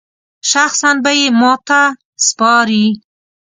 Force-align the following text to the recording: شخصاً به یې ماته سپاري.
شخصاً 0.51 0.91
به 1.03 1.11
یې 1.19 1.27
ماته 1.39 1.81
سپاري. 2.27 2.85